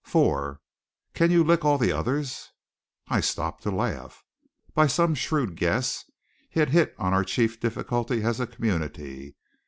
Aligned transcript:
"Four." 0.03 0.61
"Can 1.13 1.29
you 1.29 1.43
lick 1.43 1.63
all 1.63 1.77
the 1.77 1.91
others?" 1.91 2.47
I 3.09 3.21
stopped 3.21 3.61
to 3.61 3.69
laugh. 3.69 4.23
By 4.73 4.87
some 4.87 5.13
shrewd 5.13 5.55
guess 5.55 6.05
he 6.49 6.59
had 6.59 6.69
hit 6.71 6.95
on 6.97 7.13
our 7.13 7.23
chief 7.23 7.59
difficulty 7.59 8.23
as 8.23 8.39
a 8.39 8.47
community. 8.47 9.35